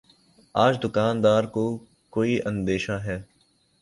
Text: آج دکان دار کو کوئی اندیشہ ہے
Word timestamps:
آج 0.55 0.73
دکان 0.83 1.15
دار 1.23 1.43
کو 1.45 1.65
کوئی 2.13 2.39
اندیشہ 2.45 2.97
ہے 3.03 3.17